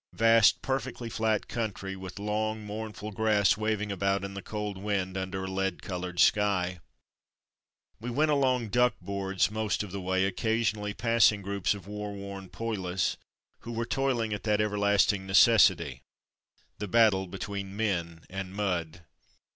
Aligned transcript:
Vast, 0.15 0.63
perfectly 0.63 1.11
flat 1.11 1.47
country, 1.47 1.95
with 1.95 2.17
long, 2.17 2.65
mourn 2.65 2.91
ful 2.91 3.11
grass 3.11 3.53
wav 3.53 3.79
ing 3.83 3.91
about 3.91 4.23
in 4.23 4.33
the 4.33 4.41
cold 4.41 4.75
wind 4.79 5.15
under 5.15 5.43
a 5.43 5.47
lead 5.51 5.83
coloured 5.83 6.19
sky. 6.19 6.79
We 7.99 8.09
went 8.09 8.31
along 8.31 8.71
''duck 8.71 8.93
boards" 8.99 9.51
most 9.51 9.83
of 9.83 9.91
the 9.91 10.01
way, 10.01 10.25
occasionally 10.25 10.95
passing 10.95 11.43
groups 11.43 11.75
of 11.75 11.85
war 11.85 12.11
worn 12.13 12.49
poilus, 12.49 13.15
who 13.59 13.71
were 13.73 13.85
toiling 13.85 14.33
at 14.33 14.41
that 14.41 14.59
everlast 14.59 15.13
ing 15.13 15.27
necessity— 15.27 16.01
the 16.79 16.87
battle 16.87 17.27
between 17.27 17.75
Man 17.77 18.25
and 18.27 18.53
Mud. 18.55 19.03